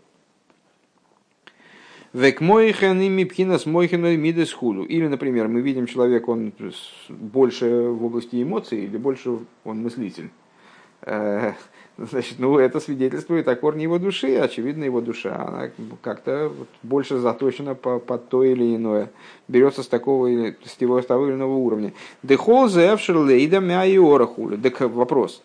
[2.16, 4.84] Век мойхен ими пхинас мойхену мидес худу.
[4.84, 6.50] Или, например, мы видим человека, он
[7.10, 10.30] больше в области эмоций или больше он мыслитель.
[11.02, 11.52] Э,
[11.98, 14.36] Значит, ну, это свидетельствует о корне его души.
[14.36, 15.70] Очевидно, его душа, она
[16.02, 16.52] как-то
[16.82, 19.10] больше заточена по, под то или иное.
[19.48, 21.92] Берется с такого или с того, с того или иного уровня.
[22.22, 24.56] Дехол зевшер лейда мяйорахули.
[24.56, 25.42] Так вопрос,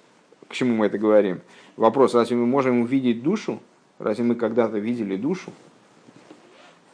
[0.47, 1.41] к чему мы это говорим?
[1.75, 3.59] Вопрос, разве мы можем увидеть душу?
[3.99, 5.51] Разве мы когда-то видели душу?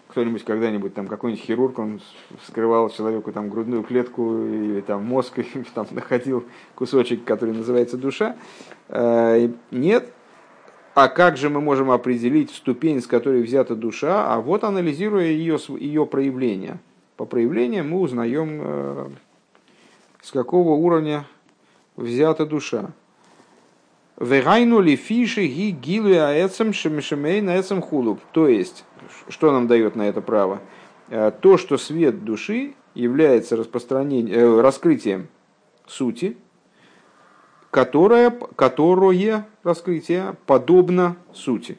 [0.07, 2.01] Кто-нибудь когда-нибудь, там какой-нибудь хирург, он
[2.41, 6.43] вскрывал человеку там грудную клетку или там мозг, и там находил
[6.75, 8.35] кусочек, который называется душа.
[8.89, 10.11] Э, нет.
[10.95, 14.33] А как же мы можем определить ступень, с которой взята душа?
[14.33, 16.79] А вот анализируя ее, ее проявление.
[17.17, 19.09] По проявлениям мы узнаем, э,
[20.21, 21.25] с какого уровня
[21.95, 22.91] взята душа.
[24.19, 28.19] Вегайну ли фиши ги гилу аэцем шемешемей на эцем хулуб.
[28.31, 28.83] То есть,
[29.29, 30.59] что нам дает на это право?
[31.09, 35.27] Э, то, что свет души является распространением, э, раскрытием
[35.85, 36.35] сути,
[37.69, 41.77] которое, которое раскрытие подобно сути.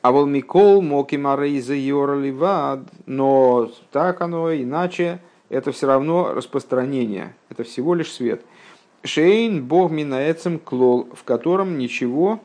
[0.00, 5.20] А вол Микол Мокимарейза Йораливад, но так оно, иначе,
[5.50, 8.42] это все равно распространение, это всего лишь свет.
[9.04, 12.40] Шейн Бог Минаэцем Клол, в котором ничего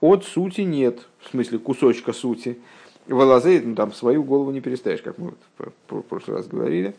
[0.00, 2.58] от сути нет, в смысле кусочка сути.
[3.06, 6.94] Валазей, ну там свою голову не переставишь, как мы вот в прошлый раз говорили.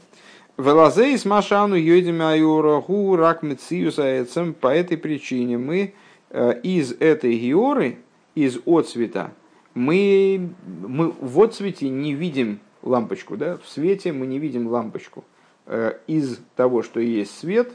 [0.57, 3.41] Велазей с Машану Йодим Айораху Рак.
[3.41, 5.93] По этой причине мы
[6.29, 7.97] э, из этой георы,
[8.35, 9.31] из отцвета,
[9.73, 10.49] мы,
[10.85, 13.57] мы в отцвете не видим лампочку, да?
[13.57, 15.23] в свете мы не видим лампочку.
[15.65, 17.71] Э, из того, что есть свет,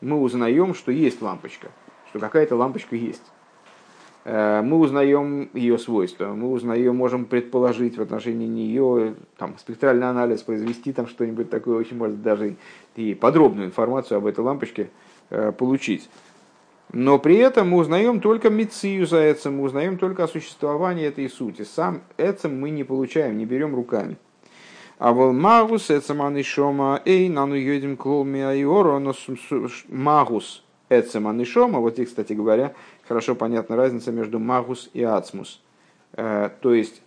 [0.00, 1.68] мы узнаем, что есть лампочка,
[2.10, 3.24] что какая-то лампочка есть.
[4.24, 10.42] Э, мы узнаем ее свойства, мы узнаем, можем предположить в отношении нее, там, спектральный анализ
[10.42, 12.56] произвести, там что-нибудь такое, очень может даже
[12.96, 14.90] и подробную информацию об этой лампочке
[15.30, 16.10] э, получить.
[16.92, 21.28] Но при этом мы узнаем только мецию за эцем, мы узнаем только о существовании этой
[21.28, 21.62] сути.
[21.62, 24.16] Сам эцем мы не получаем, не берем руками.
[24.98, 29.00] А вол магус эцем анишома эй нану йодим клолми айоро
[29.88, 31.78] магус эцем анишома.
[31.78, 32.74] Вот здесь, кстати говоря,
[33.06, 35.60] хорошо понятна разница между магус и ацмус.
[36.14, 37.00] Э, то есть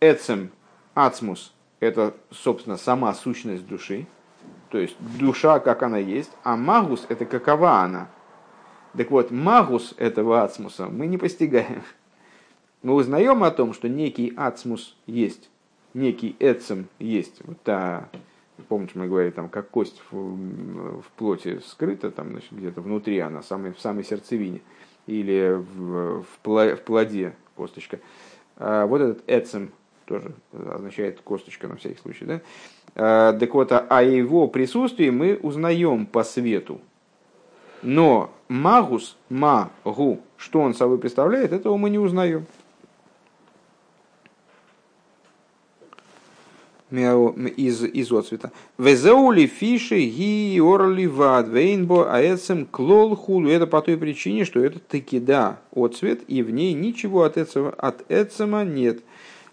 [0.00, 0.50] эцем,
[0.94, 4.06] ацмус– это, собственно, сама сущность души,
[4.68, 8.08] то есть душа, как она есть, а магус– это какова она.
[8.96, 11.82] Так вот, магус этого ацмуса мы не постигаем.
[12.82, 15.50] Мы узнаем о том, что некий ацмус есть,
[15.94, 17.40] некий эцем есть.
[17.44, 18.08] Вот та,
[18.68, 23.42] помните, мы говорили, там, как кость в, в плоти скрыта, там, значит, где-то внутри она,
[23.42, 24.60] самой, в самой сердцевине–
[25.10, 27.98] или в, в, плоде косточка.
[28.56, 29.72] А вот этот эцем
[30.06, 32.24] тоже означает косточка на всякий случай.
[32.24, 32.40] Да?
[32.94, 36.80] А, так вот, о его присутствии мы узнаем по свету.
[37.82, 42.46] Но магус, магу, что он собой представляет, этого мы не узнаем.
[46.90, 48.52] Из, из отцвета.
[48.78, 53.48] Везеули фиши ги орли вад вейнбо аэцем клол хулу.
[53.48, 57.70] Это по той причине, что это таки да отцвет, и в ней ничего от эцема,
[57.70, 59.02] от эцема нет.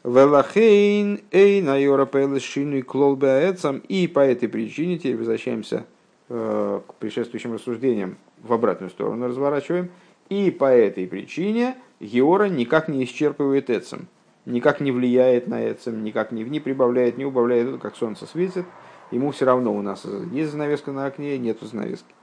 [0.03, 3.81] Велахейн эй на европейлшину клол баэцем.
[3.87, 5.85] И по этой причине теперь возвращаемся
[6.29, 9.89] э, к предшествующим рассуждениям в обратную сторону разворачиваем.
[10.29, 14.07] И по этой причине Геора никак не исчерпывает Эцем,
[14.47, 18.65] никак не влияет на Эцем, никак не, не прибавляет, не убавляет, это как солнце светит,
[19.11, 22.13] ему все равно у нас есть занавеска на окне, нет занавески.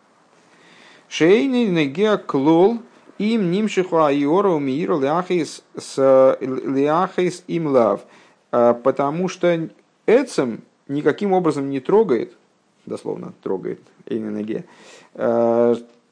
[1.08, 2.78] Шейни негеа клол
[3.18, 8.00] им нимшиху айора умиира ляхис с ляхис им лав.
[8.50, 9.68] А, потому что
[10.06, 12.32] Эцем никаким образом не трогает,
[12.86, 14.64] дословно трогает, эйненеге,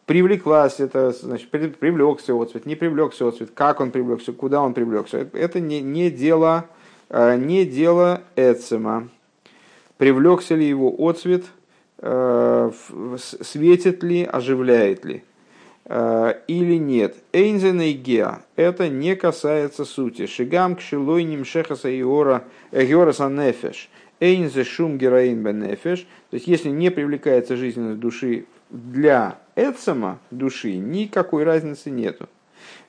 [0.06, 5.28] привлеклась, это значит, привлекся отцвет, не привлекся отцвет, как он привлекся, куда он привлекся.
[5.32, 6.66] Это не, не, дело,
[7.08, 9.08] а, не дело Эцема.
[9.96, 11.44] Привлекся ли его отцвет,
[13.42, 15.22] светит ли, оживляет ли.
[15.84, 17.16] Э, или нет.
[17.32, 18.42] Эйнзен геа.
[18.56, 20.26] Это не касается сути.
[20.26, 23.90] Шигам кшилой нимшехаса иора геораса нефеш.
[24.20, 26.06] Эйнзе шум героин бенефеш.
[26.30, 32.28] То есть, если не привлекается жизненность души для эцема души, никакой разницы нету.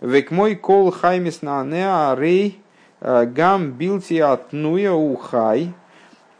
[0.01, 2.61] Век мой кол хаймис на неа рей
[3.01, 5.73] э, гам билти атнуя ухай.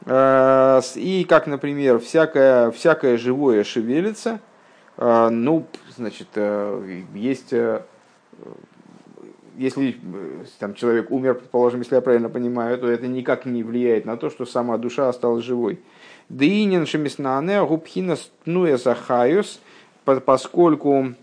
[0.05, 4.39] Э, и как, например, всякое, всякое живое шевелится–
[4.97, 5.65] а, ну,
[5.95, 7.82] значит, э, есть, э,
[9.57, 14.05] если э, там, человек умер, предположим, если я правильно понимаю, то это никак не влияет
[14.05, 15.80] на то, что сама душа осталась живой.
[16.30, 19.59] Динин шемиснане губхина стнуя захаюс,
[20.05, 21.13] поскольку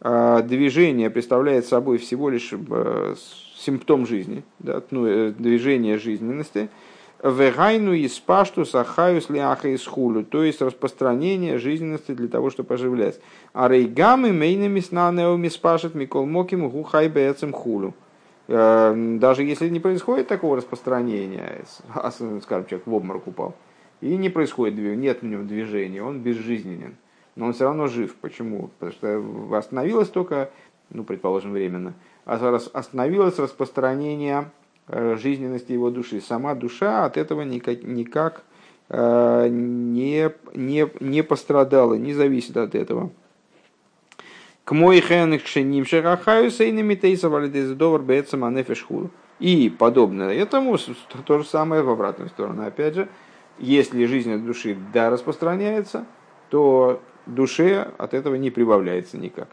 [0.00, 2.52] движение представляет собой всего лишь
[3.56, 6.68] симптом жизни, да, движение жизненности–
[7.22, 13.20] Вегайну из пашту сахаюс ляха из хулю, то есть распространение жизненности для того, чтобы оживлять.
[13.52, 17.94] А рейгамы мейнами снанеоми спашет микол моким гухай бецем хулю.
[18.48, 21.64] Э, даже если не происходит такого распространения,
[22.42, 23.54] скажем, человек в обморок упал,
[24.00, 26.96] и не происходит, нет у него движения, он безжизненен,
[27.36, 28.14] но он все равно жив.
[28.16, 28.70] Почему?
[28.78, 30.50] Потому что остановилось только,
[30.90, 34.50] ну, предположим, временно, а остановилось распространение
[34.88, 36.20] Э, жизненности его души.
[36.20, 38.42] Сама душа от этого никак, никак
[38.88, 43.10] э, не, не, не пострадала, не зависит от этого.
[44.64, 46.94] К мой хэнных шеним шерахаю сейнами
[48.44, 49.10] анефешхур.
[49.38, 50.76] И подобное этому,
[51.26, 52.66] то же самое в обратную сторону.
[52.66, 53.08] Опять же,
[53.58, 56.06] если жизнь души да распространяется,
[56.50, 59.48] то душе от этого не прибавляется никак.